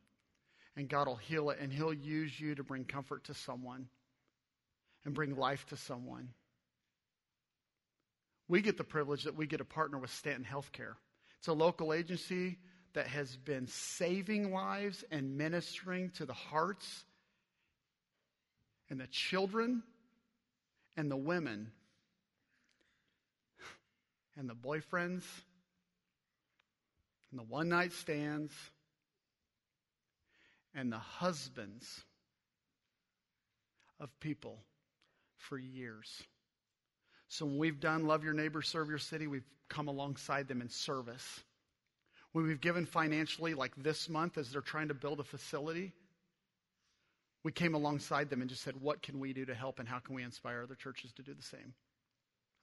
[0.76, 3.88] And God will heal it, and He'll use you to bring comfort to someone
[5.04, 6.28] and bring life to someone.
[8.48, 10.94] We get the privilege that we get to partner with Stanton Healthcare.
[11.38, 12.58] It's a local agency
[12.94, 17.04] that has been saving lives and ministering to the hearts
[18.90, 19.82] and the children
[20.96, 21.72] and the women
[24.36, 25.24] and the boyfriends
[27.30, 28.52] and the one night stands
[30.74, 32.02] and the husbands
[33.98, 34.58] of people
[35.36, 36.22] for years.
[37.32, 40.68] So when we've done Love Your Neighbor, Serve Your City, we've come alongside them in
[40.68, 41.40] service.
[42.32, 45.92] When we've given financially, like this month, as they're trying to build a facility,
[47.42, 49.98] we came alongside them and just said, What can we do to help and how
[49.98, 51.72] can we inspire other churches to do the same?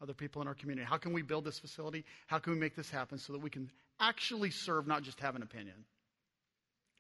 [0.04, 0.86] Other people in our community.
[0.88, 2.06] How can we build this facility?
[2.28, 5.36] How can we make this happen so that we can actually serve, not just have
[5.36, 5.84] an opinion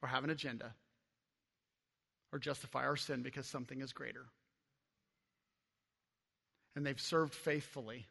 [0.01, 0.73] or have an agenda
[2.33, 4.25] or justify our sin because something is greater?
[6.79, 8.07] And they've served faithfully.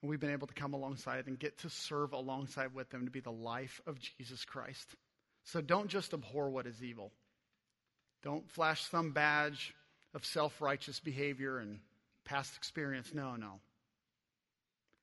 [0.00, 3.10] And we've been able to come alongside and get to serve alongside with them to
[3.10, 4.96] be the life of Jesus Christ.
[5.44, 7.12] So don't just abhor what is evil.
[8.22, 9.74] Don't flash some badge
[10.14, 11.78] of self righteous behavior and
[12.24, 13.12] past experience.
[13.12, 13.60] No, no.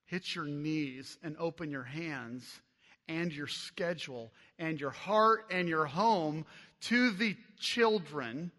[0.06, 2.62] Hit your knees and open your hands
[3.08, 6.48] and your schedule and your heart and your home
[6.82, 8.52] to the children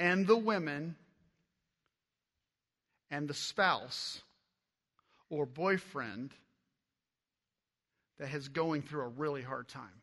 [0.00, 0.96] and the women
[3.12, 4.22] and the spouse
[5.28, 6.32] or boyfriend
[8.18, 10.00] that is going through a really hard time.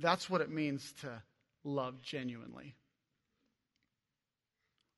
[0.00, 1.22] That's what it means to
[1.64, 2.74] love genuinely.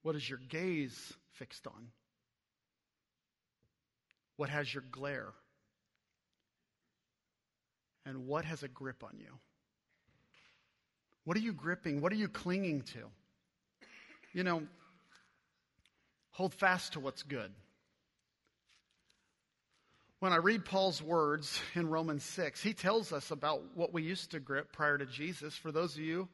[0.02, 1.88] What is your gaze fixed on?
[4.36, 5.28] What has your glare?
[8.06, 9.38] And what has a grip on you?
[11.24, 12.00] What are you gripping?
[12.00, 13.00] What are you clinging to?
[14.32, 14.62] You know,
[16.32, 17.52] Hold fast to what's good.
[20.20, 24.32] When I read Paul's words in Romans 6, he tells us about what we used
[24.32, 25.54] to grip prior to Jesus.
[25.54, 26.28] For those of you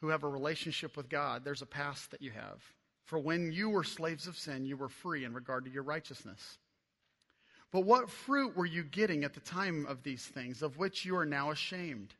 [0.00, 2.62] who have a relationship with God, there's a past that you have.
[3.06, 6.58] For when you were slaves of sin, you were free in regard to your righteousness.
[7.72, 11.16] But what fruit were you getting at the time of these things, of which you
[11.16, 12.12] are now ashamed?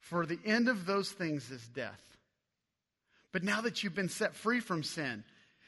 [0.00, 2.00] For the end of those things is death.
[3.32, 5.22] But now that you've been set free from sin,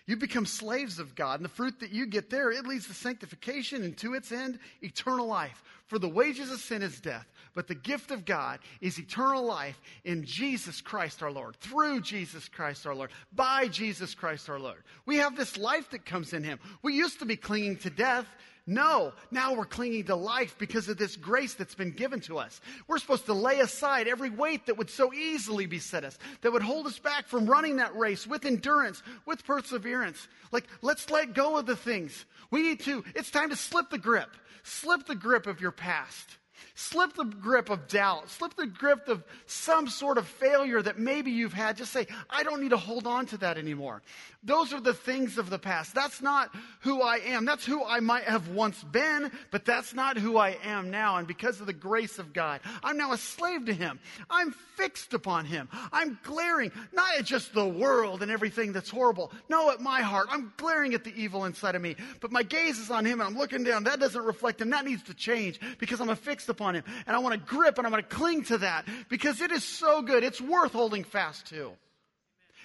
[0.07, 2.94] you become slaves of God, and the fruit that you get there, it leads to
[2.94, 5.62] sanctification and to its end, eternal life.
[5.86, 9.80] For the wages of sin is death, but the gift of God is eternal life
[10.05, 14.82] in Jesus Christ our Lord, through Jesus Christ our Lord, by Jesus Christ our Lord.
[15.07, 16.59] We have this life that comes in Him.
[16.82, 18.26] We used to be clinging to death
[18.66, 22.61] No, now we're clinging to life because of this grace that's been given to us.
[22.86, 26.62] We're supposed to lay aside every weight that would so easily beset us, that would
[26.62, 30.28] hold us back from running that race with endurance, with perseverance.
[30.53, 32.24] Like, let's let go of the things.
[32.53, 34.30] We need to, it's time to slip the grip.
[34.62, 36.36] Slip the grip of your past.
[36.74, 38.30] Slip the grip of doubt.
[38.30, 41.76] Slip the grip of some sort of failure that maybe you've had.
[41.76, 44.03] Just say, I don't need to hold on to that anymore.
[44.44, 45.94] Those are the things of the past.
[45.94, 47.44] That's not who I am.
[47.44, 51.18] That's who I might have once been, but that's not who I am now.
[51.18, 54.00] And because of the grace of God, I'm now a slave to Him.
[54.28, 55.68] I'm fixed upon Him.
[55.92, 59.30] I'm glaring, not at just the world and everything that's horrible.
[59.48, 60.26] No, at my heart.
[60.30, 61.94] I'm glaring at the evil inside of me.
[62.20, 63.84] But my gaze is on Him and I'm looking down.
[63.84, 64.70] That doesn't reflect Him.
[64.70, 66.84] That needs to change because I'm affixed upon Him.
[67.09, 69.64] And I want to grip and I want to cling to that because it is
[69.64, 70.22] so good.
[70.22, 71.72] It's worth holding fast to.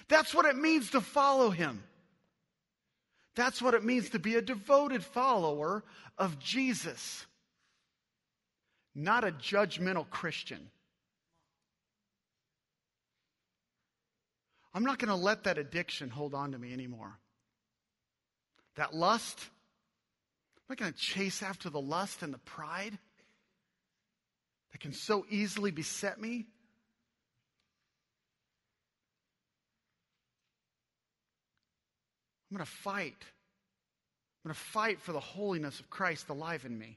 [0.08, 1.84] That's what it means to follow him.
[3.36, 5.84] That's what it means to be a devoted follower
[6.16, 7.24] of Jesus,
[8.94, 10.70] not a judgmental Christian.
[14.74, 17.18] I'm not going to let that addiction hold on to me anymore.
[18.76, 19.38] That lust,
[20.56, 22.98] I'm not going to chase after the lust and the pride
[24.78, 26.46] that can so easily beset me.
[32.50, 33.16] I'm going to fight.
[34.44, 36.96] I'm going to fight for the holiness of Christ alive in me.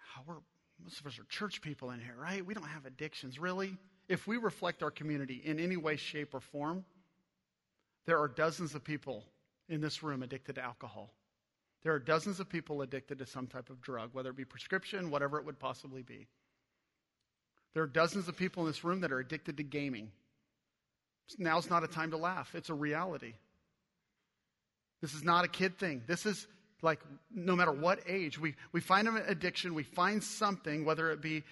[0.00, 0.34] Ah, we're,
[0.82, 2.44] most of us are church people in here, right?
[2.44, 3.76] We don't have addictions, really.
[4.08, 6.84] If we reflect our community in any way, shape, or form,
[8.06, 9.24] there are dozens of people
[9.68, 11.10] in this room addicted to alcohol.
[11.84, 15.10] There are dozens of people addicted to some type of drug, whether it be prescription,
[15.10, 16.26] whatever it would possibly be.
[17.74, 20.10] There are dozens of people in this room that are addicted to gaming.
[21.38, 22.54] Now's not a time to laugh.
[22.54, 23.34] It's a reality.
[25.02, 26.02] This is not a kid thing.
[26.06, 26.46] This is
[26.80, 31.20] like no matter what age, we, we find an addiction, we find something, whether it
[31.20, 31.42] be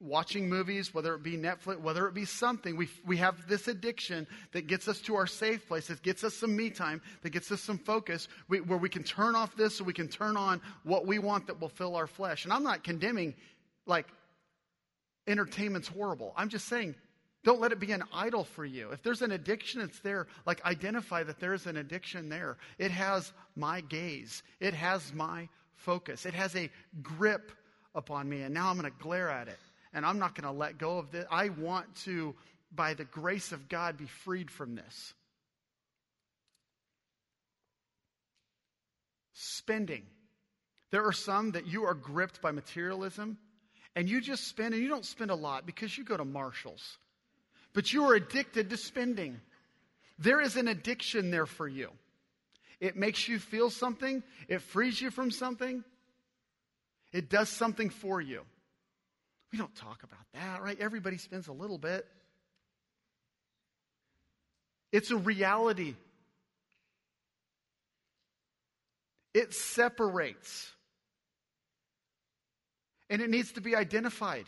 [0.00, 4.26] watching movies, whether it be Netflix, whether it be something, we, we have this addiction
[4.52, 7.50] that gets us to our safe place, that gets us some me time, that gets
[7.50, 10.60] us some focus, we, where we can turn off this so we can turn on
[10.82, 12.44] what we want that will fill our flesh.
[12.44, 13.34] And I'm not condemning,
[13.86, 14.06] like,
[15.26, 16.34] entertainment's horrible.
[16.36, 16.94] I'm just saying
[17.44, 18.88] don't let it be an idol for you.
[18.90, 20.26] If there's an addiction, it's there.
[20.46, 22.56] Like, identify that there's an addiction there.
[22.78, 26.70] It has my gaze, it has my focus, it has a
[27.02, 27.52] grip
[27.94, 28.42] upon me.
[28.42, 29.58] And now I'm going to glare at it.
[29.94, 31.24] And I'm not going to let go of this.
[31.30, 32.34] I want to,
[32.74, 35.14] by the grace of God, be freed from this.
[39.32, 40.02] Spending.
[40.90, 43.38] There are some that you are gripped by materialism
[43.96, 46.98] and you just spend, and you don't spend a lot because you go to Marshall's
[47.74, 49.40] but you are addicted to spending.
[50.18, 51.90] There is an addiction there for you.
[52.80, 55.84] It makes you feel something, it frees you from something,
[57.12, 58.42] it does something for you.
[59.54, 60.76] We don't talk about that, right?
[60.80, 62.04] Everybody spends a little bit.
[64.90, 65.94] It's a reality.
[69.32, 70.72] It separates.
[73.08, 74.46] And it needs to be identified.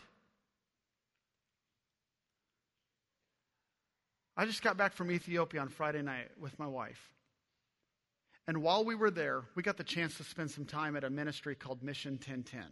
[4.36, 7.14] I just got back from Ethiopia on Friday night with my wife.
[8.48, 11.10] And while we were there, we got the chance to spend some time at a
[11.10, 12.64] ministry called Mission 1010.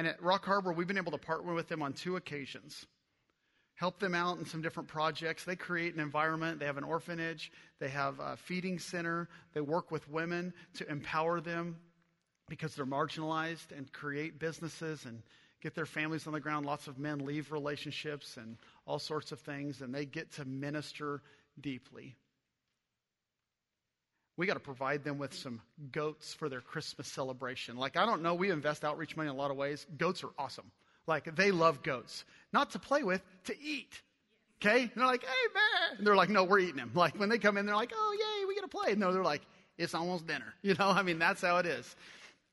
[0.00, 2.86] And at Rock Harbor, we've been able to partner with them on two occasions.
[3.74, 5.44] Help them out in some different projects.
[5.44, 6.58] They create an environment.
[6.58, 7.52] They have an orphanage.
[7.80, 9.28] They have a feeding center.
[9.52, 11.76] They work with women to empower them
[12.48, 15.22] because they're marginalized and create businesses and
[15.60, 16.64] get their families on the ground.
[16.64, 21.20] Lots of men leave relationships and all sorts of things, and they get to minister
[21.60, 22.16] deeply.
[24.36, 25.60] We got to provide them with some
[25.92, 27.76] goats for their Christmas celebration.
[27.76, 29.86] Like, I don't know, we invest outreach money in a lot of ways.
[29.98, 30.70] Goats are awesome.
[31.06, 32.24] Like, they love goats.
[32.52, 34.00] Not to play with, to eat.
[34.60, 34.82] Okay?
[34.82, 35.98] And they're like, hey, man.
[35.98, 36.92] And they're like, no, we're eating them.
[36.94, 38.94] Like, when they come in, they're like, oh, yay, we get to play.
[38.94, 39.42] No, they're like,
[39.76, 40.54] it's almost dinner.
[40.62, 41.96] You know, I mean, that's how it is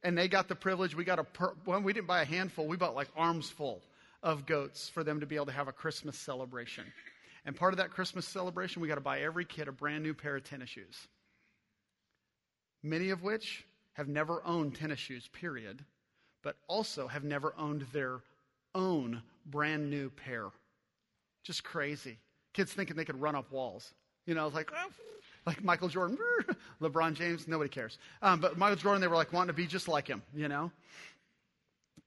[0.04, 0.96] and they got the privilege.
[0.96, 2.68] We got a per, well, we didn't buy a handful.
[2.68, 3.82] We bought like arms full
[4.24, 6.86] of goats for them to be able to have a Christmas celebration.
[7.46, 10.14] And part of that Christmas celebration, we got to buy every kid a brand new
[10.14, 11.08] pair of tennis shoes.
[12.88, 15.84] Many of which have never owned tennis shoes, period,
[16.42, 18.22] but also have never owned their
[18.74, 20.46] own brand new pair.
[21.44, 22.18] Just crazy.
[22.54, 23.92] Kids thinking they could run up walls.
[24.26, 24.90] You know, like, oh,
[25.46, 26.18] like Michael Jordan,
[26.82, 27.98] LeBron James, nobody cares.
[28.22, 30.72] Um, but Michael Jordan, they were like wanting to be just like him, you know?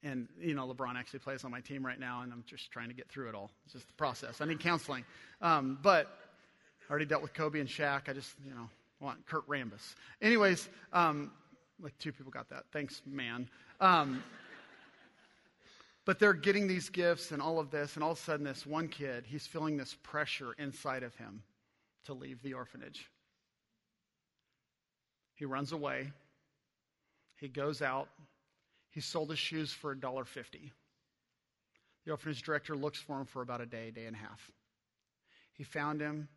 [0.03, 2.89] And, you know, LeBron actually plays on my team right now, and I'm just trying
[2.89, 3.51] to get through it all.
[3.65, 4.41] It's just the process.
[4.41, 5.05] I need counseling.
[5.43, 6.07] Um, but
[6.89, 8.09] I already dealt with Kobe and Shaq.
[8.09, 8.71] I just, you know,
[9.01, 9.95] Well, Kurt Rambis.
[10.21, 11.33] Anyways, um,
[11.81, 12.65] like two people got that.
[12.71, 13.49] Thanks, man.
[13.81, 14.23] Um,
[16.05, 18.67] but they're getting these gifts and all of this, and all of a sudden, this
[18.67, 21.43] one kid, he's feeling this pressure inside of him
[22.05, 23.11] to leave the orphanage.
[25.35, 26.13] He runs away.
[27.37, 28.09] He goes out.
[28.91, 30.71] He sold his shoes for $1.50.
[32.05, 34.51] The orphanage director looks for him for about a day, day and a half.
[35.53, 36.29] He found him.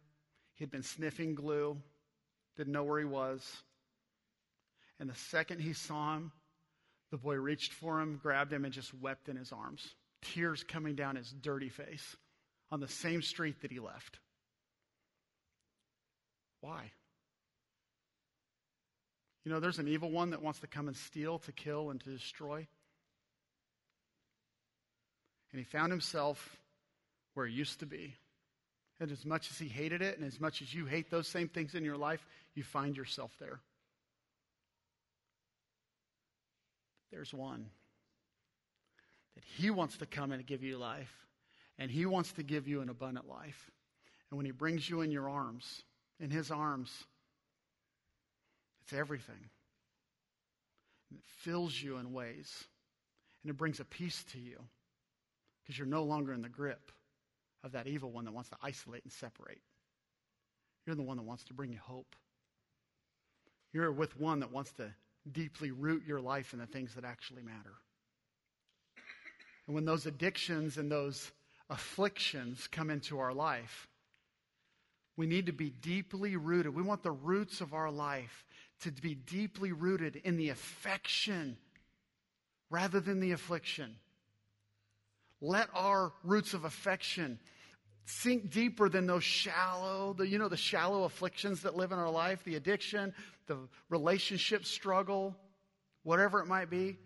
[0.55, 1.77] He'd been sniffing glue,
[2.57, 3.41] didn't know where he was.
[4.99, 6.31] And the second he saw him,
[7.11, 10.95] the boy reached for him, grabbed him, and just wept in his arms, tears coming
[10.95, 12.15] down his dirty face
[12.71, 14.19] on the same street that he left.
[16.61, 16.91] Why?
[19.43, 21.99] You know, there's an evil one that wants to come and steal, to kill, and
[22.01, 22.65] to destroy.
[25.51, 26.57] And he found himself
[27.33, 28.15] where he used to be.
[29.03, 31.49] And as much as he hated it, and as much as you hate those same
[31.49, 32.25] things in your life,
[32.55, 33.59] you find yourself there.
[37.11, 37.65] There's one
[39.35, 41.13] that He wants to come and give you life,
[41.77, 43.69] and He wants to give you an abundant life.
[44.31, 45.83] And when He brings you in your arms,
[46.21, 46.89] in His arms,
[48.83, 49.49] it's everything.
[51.09, 52.63] And it fills you in ways,
[53.43, 54.61] and it brings a peace to you
[55.61, 56.93] because you're no longer in the grip
[57.63, 59.61] of that evil one that wants to isolate and separate.
[60.85, 62.15] You're the one that wants to bring you hope.
[63.71, 64.93] You're with one that wants to
[65.31, 67.73] deeply root your life in the things that actually matter.
[69.65, 71.31] And when those addictions and those
[71.69, 73.87] afflictions come into our life,
[75.15, 76.75] we need to be deeply rooted.
[76.75, 78.45] We want the roots of our life
[78.81, 81.57] to be deeply rooted in the affection
[82.69, 83.95] rather than the affliction.
[85.39, 87.39] Let our roots of affection
[88.05, 92.09] sink deeper than those shallow, the, you know, the shallow afflictions that live in our
[92.09, 93.13] life, the addiction,
[93.47, 93.57] the
[93.89, 95.35] relationship struggle,
[96.03, 96.97] whatever it might be.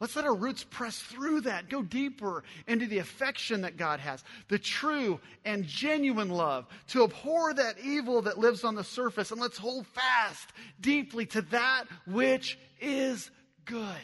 [0.00, 4.24] Let's let our roots press through that, go deeper into the affection that God has,
[4.48, 9.40] the true and genuine love, to abhor that evil that lives on the surface, and
[9.40, 10.48] let's hold fast
[10.80, 13.30] deeply to that which is
[13.64, 13.94] good.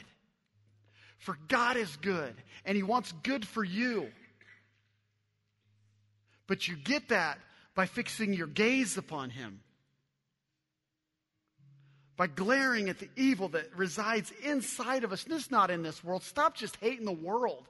[1.18, 2.32] For God is good,
[2.64, 4.08] and He wants good for you.
[6.48, 7.38] But you get that
[7.76, 9.60] by fixing your gaze upon Him.
[12.16, 15.22] By glaring at the evil that resides inside of us.
[15.22, 16.24] This is not in this world.
[16.24, 17.68] Stop just hating the world.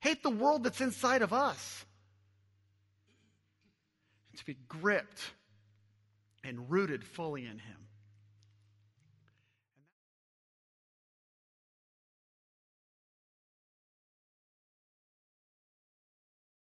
[0.00, 1.86] Hate the world that's inside of us.
[4.32, 5.22] And to be gripped
[6.44, 7.81] and rooted fully in Him.